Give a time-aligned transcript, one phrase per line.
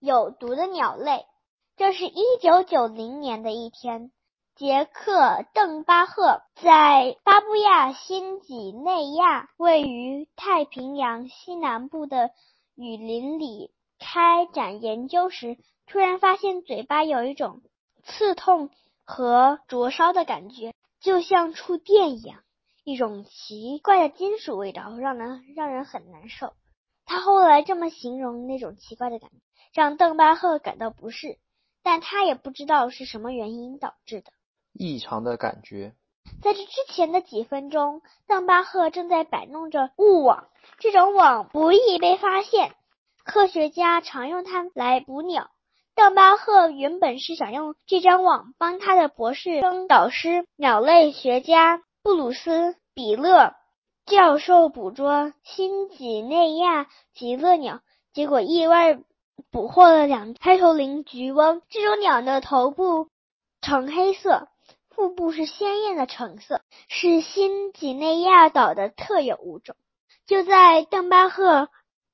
[0.00, 1.26] 有毒的鸟类。
[1.76, 4.10] 这是一九九零年的一天，
[4.56, 5.12] 杰克·
[5.54, 12.30] 邓巴赫在巴布亚新几内亚位于太平洋西南部的
[12.74, 17.62] 雨林里开展研究时，突然发现嘴巴有一种
[18.02, 18.70] 刺痛
[19.04, 22.40] 和灼烧的感觉，就像触电一样，
[22.84, 26.52] 一种奇怪的金属味道，让人让人很难受。
[27.10, 29.36] 他后来这么形容那种奇怪的感觉，
[29.74, 31.38] 让邓巴赫感到不适。
[31.82, 34.30] 但他也不知道是什么原因导致的
[34.72, 35.92] 异常的感觉。
[36.40, 42.76] 在这之前的几分钟，邓巴赫正在摆弄着雾网，这种网不易被发现。
[43.24, 45.50] 科学家常用它来捕鸟。
[45.96, 52.50] 邓巴赫原本是想用这张网帮他的博士生导师鸟类学家布鲁斯·
[52.94, 53.56] 比勒
[54.10, 57.80] 教授捕捉新几内亚极乐鸟，
[58.12, 58.98] 结果意外。
[59.50, 61.62] 捕获了两黑头林菊翁。
[61.70, 63.08] 这种鸟的头部
[63.62, 64.48] 呈黑色，
[64.90, 69.74] 腹部是鲜艳的橙色，是新几内亚岛的特有物种。
[70.26, 71.68] 就在邓巴赫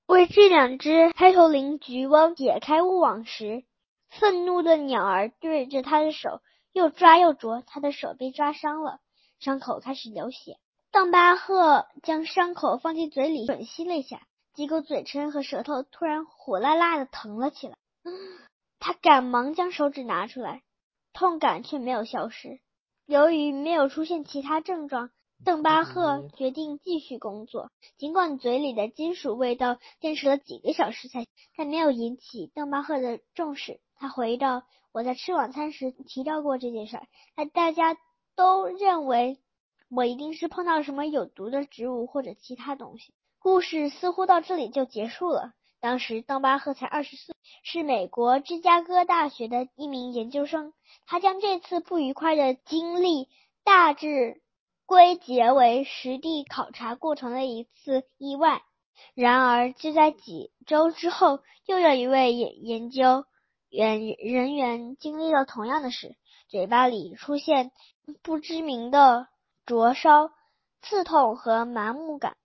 [0.07, 3.65] 为这两只黑头林菊翁解开雾网时，
[4.09, 6.41] 愤怒的鸟儿对着他的手
[6.73, 9.01] 又抓又啄，他的手被抓伤了，
[9.41, 10.57] 伤口开始流血。
[10.91, 14.27] 邓巴赫将伤口放进嘴里吮吸了一下。
[14.55, 17.77] 结果嘴唇和舌头突然火辣辣的疼了起来，
[18.79, 20.63] 他赶忙将手指拿出来，
[21.13, 22.61] 痛感却没有消失。
[23.05, 25.11] 由于没有出现其他症状，
[25.45, 27.71] 邓巴赫决定继续工作。
[27.99, 33.79] 尽管嘴里的金属味道坚持了几个小时才，但没有引起邓巴赫的重视。
[33.97, 36.99] 他回忆道：“我在吃晚餐时提到过这件事，
[37.35, 37.99] 但大家
[38.35, 39.39] 都认为
[39.89, 45.53] 我一定是碰到什么有毒的植物或者其他东西。”故事似乎到这里就结束了。
[45.79, 50.73] 当时邓巴赫才二十岁，是美国芝加哥大学的一名研究生。
[51.07, 53.29] 他将这次不愉快的经历
[53.63, 54.41] 大致
[54.85, 58.63] 归结为实地考察过程的一次意外。
[59.15, 63.25] 然而，就在几周之后，又有一位研研究
[63.69, 66.17] 员人员经历了同样的事：
[66.49, 67.71] 嘴巴里出现
[68.23, 69.29] 不知名的
[69.67, 70.31] 灼烧、
[70.81, 72.37] 刺痛和麻木感。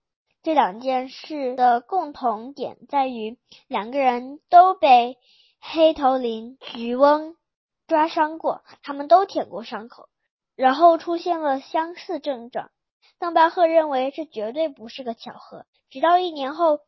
[0.42, 3.38] 这两件事的共同点在于，
[3.68, 5.16] 两个人都被
[5.60, 7.36] 黑头林菊翁
[7.86, 10.08] 抓伤过，他们都舔过伤口，
[10.56, 12.70] 然后出现了相似症状。
[13.20, 15.64] 邓巴赫认为这绝对不是个巧合。
[15.90, 16.80] 直到一年后，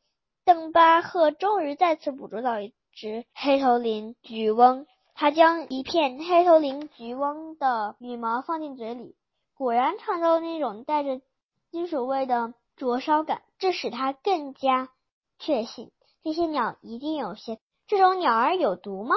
[0.44, 9.14] 邓巴赫终于再次捕捉到一只黑头林菊翁，他将一片黑头林菊翁的羽毛放进嘴里，
[9.54, 11.20] 果然尝到了那种带着
[11.70, 12.54] 金属味的。
[12.76, 14.90] 灼烧感，这使他更加
[15.38, 15.92] 确信
[16.24, 17.60] 这些鸟一定有些。
[17.86, 19.14] 这种鸟儿有毒吗？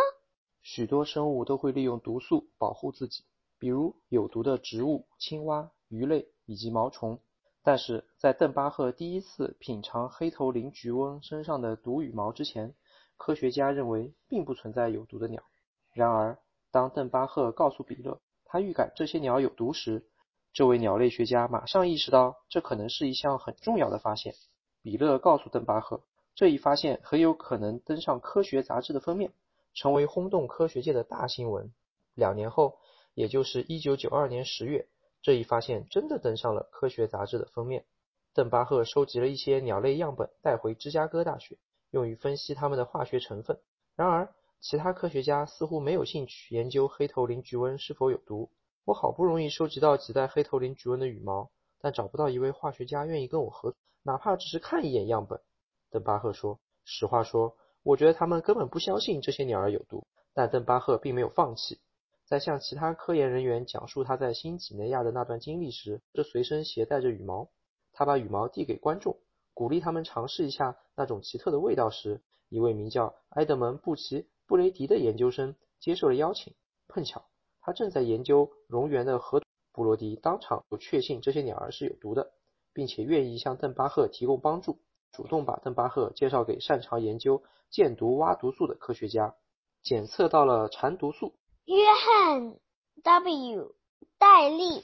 [0.61, 3.23] 许多生物都会利用毒素保护自己，
[3.57, 7.19] 比如有毒的植物、青蛙、鱼类以及毛虫。
[7.63, 12.75] 但是在邓巴赫第一次品尝黑头林菊翁身上的毒羽毛之前，
[13.17, 15.41] 科学家认为并不存在有毒的鸟。
[15.93, 16.37] 然而，
[16.69, 20.07] 当邓巴赫告诉比勒他预感这些鸟有毒时，
[20.57, 24.33] 这位鸟类学家马上意识到，这可能是一项很重要的发现。
[24.81, 26.01] 比勒告诉邓巴赫，
[26.33, 29.31] 这一发现很有可能登上科学杂志的封面，
[29.75, 31.71] 成为轰动科学界的大新闻。
[32.15, 32.79] 两年后，
[33.13, 34.87] 也就是1992年10月，
[35.21, 37.85] 这一发现真的登上了科学杂志的封面。
[38.33, 41.59] 邓巴赫收集了一些鸟类样本，带回芝加哥大学，
[41.91, 43.59] 用于分析它们的化学成分。
[43.95, 48.49] 然而，其他科学家似乎没有兴趣研究黑头领菊瘟是否有毒。
[48.87, 55.41] 我好不容易收集到几袋黑头林菊纹的羽毛，但找不到一位化学家愿意跟我合作，哪怕只是看一眼样本。
[55.91, 61.81] 邓巴赫说：“实话说，我觉得他们根本不相信这些鸟儿有毒。”但邓巴赫并没有放弃。
[62.23, 67.49] 在向其他科研人员讲述他在新几内亚的那段经历时，这随身携带着羽毛。
[67.91, 69.17] 他把羽毛递给观众，
[69.53, 76.53] 鼓励他们尝试一下那种奇特的味道时，一位名叫埃德蒙·布奇·布雷迪的研究生接受了邀请。
[76.87, 77.25] 碰巧。
[77.67, 79.41] 他正在研究蝾螈的核
[79.73, 82.31] 布罗迪当场就确信这些鸟儿是有毒的，
[82.73, 84.79] 并且愿意向邓巴赫提供帮助，
[85.11, 89.35] 主动把邓巴赫介绍给擅长研究箭毒蛙毒素的科学家。
[89.83, 91.33] 检测到了蝉毒素。
[91.65, 92.55] 约翰
[93.03, 93.73] ·W.
[94.17, 94.81] 戴利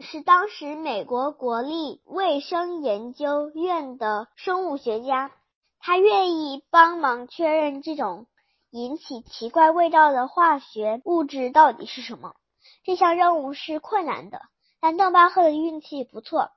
[0.00, 5.32] 是当时美国国立卫生研究院的生物学家，
[5.78, 8.26] 他愿意帮忙确认这种。
[8.70, 12.34] 引起奇怪味道的化学物质到底是什么？
[12.84, 14.40] 这项任务是困难的，
[14.80, 16.50] 但邓巴赫的运气不错，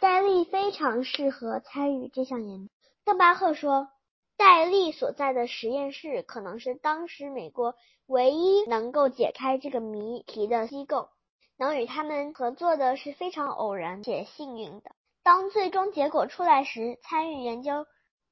[0.00, 2.72] 戴利非常适合参与这项研究。
[3.04, 3.88] 邓巴赫说
[4.36, 7.74] ：“戴利所在的实验室可能是当时美国
[8.06, 11.08] 唯一能够解开这个谜题的机构。
[11.56, 14.92] 能与他们合作的是非常偶然且幸运的。
[15.24, 17.84] 当最终结果出来时，参与研究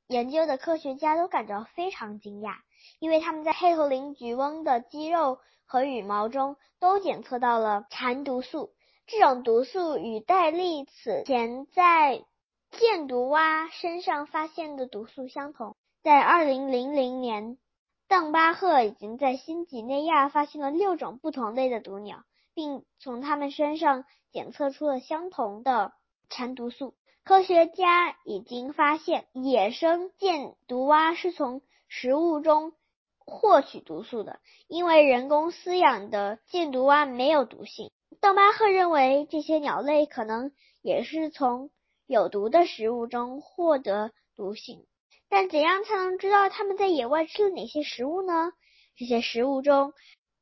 [0.09, 2.59] 研究的科学家都感到非常惊讶，
[3.01, 8.73] 因为他们在黑头领菊翁的肌肉和羽毛中都检测到了蚕毒素。
[9.07, 12.25] 这种毒素与戴利此前在
[12.71, 15.77] 箭毒蛙身上发现的毒素相同。
[16.03, 17.59] 在二零零零年，
[18.07, 22.23] 邓巴赫已经在新几内亚发现了六种不同类的毒鸟，
[22.55, 25.93] 并从它们身上检测出了相同的
[26.29, 26.95] 蝉毒素。
[27.27, 32.73] 科学家已经发现，野生箭毒蛙是从食物中
[33.19, 34.39] 获取毒素的，
[34.69, 37.91] 因为人工饲养的箭毒蛙没有毒性。
[38.21, 40.53] 邓巴赫认为，这些鸟类可能
[40.83, 41.71] 也是从
[42.07, 44.87] 有毒的食物中获得毒性。
[45.29, 48.53] 但怎样才能知道它们在野外吃了哪些食物呢？
[48.97, 49.95] 这些食物中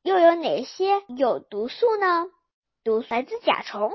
[0.03, 2.27] 又有哪些有毒素呢？
[2.83, 3.91] 毒来自甲虫。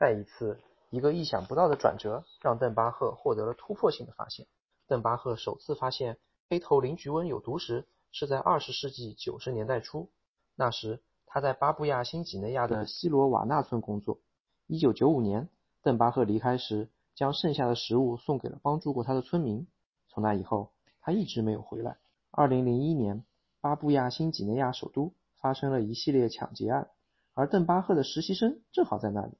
[0.00, 0.58] 再一次，
[0.92, 4.46] 一个意想不到的转折让邓巴赫获得了突破性的发现。
[4.86, 6.18] 邓巴赫首次发现
[6.50, 10.10] 黑头林菊瘟有毒时是在二十世纪九十年代初，
[10.54, 14.18] 那时他在巴布亚新几内亚的西罗瓦纳村工作。
[14.66, 15.48] 一九九五年，
[15.82, 19.66] 邓巴赫离开时，将剩下的食物送给了帮助过他的村民。
[20.08, 21.96] 从那以后，他一直没有回来。
[22.30, 23.24] 二零零一年，
[23.62, 26.90] 巴布亚新几内亚首都发生了一系列抢劫案，
[27.32, 29.32] 而邓巴赫的实习生正好在那里，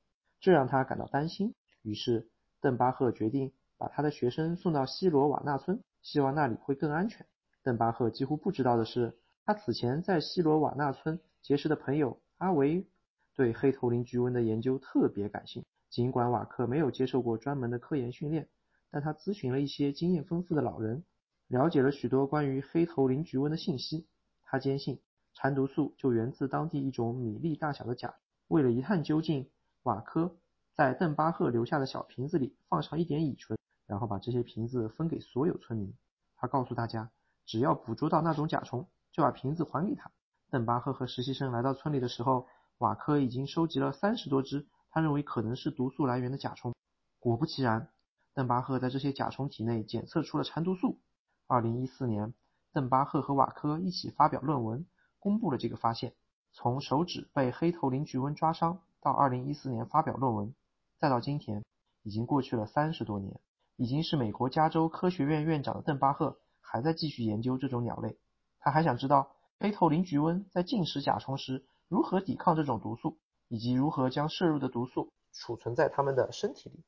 [0.43, 1.55] 这让他感到担心。
[1.81, 2.29] 于是，
[2.61, 7.27] 邓巴赫决定把他的学生送到西罗瓦纳村，希望那里会更安全。
[7.63, 12.87] 邓巴赫几乎不知道的是，他此前在西罗瓦纳村结识的朋友阿维
[13.35, 15.69] 对黑头林菊瘟的研究特别感兴趣。
[15.89, 18.49] 尽管瓦克没有接受过专门的科研训练。
[18.95, 21.03] 但他咨询了一些经验丰富的老人，
[21.49, 24.07] 了解了许多关于黑头林菊瘟的信息。
[24.43, 25.01] 他坚信
[25.33, 28.15] 蚕毒素就源自当地一种米粒大小的甲。
[28.49, 29.49] 为了一探究竟，
[29.85, 30.37] 瓦科
[30.75, 35.93] 在邓巴赫留下的小瓶子里放上一点乙醇，然后把这些瓶子分给所有村民。
[36.37, 37.11] 他告诉大家，
[37.47, 40.11] 只要捕捉到那种甲虫，就把瓶子还给他。
[40.51, 42.47] 邓巴赫和实习生来到村里的时候，
[42.79, 46.75] 瓦科已经收集了三十多只他认为可能是毒素来源的甲虫。
[47.19, 47.89] 果不其然。
[48.35, 51.01] 邓巴赫在这些甲虫体内检测出了蚕毒素。
[51.47, 52.33] 二零一四年，
[52.73, 54.87] 邓巴赫和瓦科一起发表论文，
[55.19, 56.15] 公布了这个发现。
[56.53, 60.55] 从手指被黑头林菊瘟抓伤到二零一四年发表论文，
[60.97, 61.65] 再到今天，
[62.05, 63.41] 已经过去了三十多年。
[63.77, 68.17] 已经是美国加州科学院院长的邓巴赫还在继续研究这种鸟类。
[68.61, 73.19] 他还想知道黑头林菊瘟在进食甲虫时如何抵抗这种毒素，
[73.49, 76.85] 以及如何将摄入的毒素储存在它们的身体里。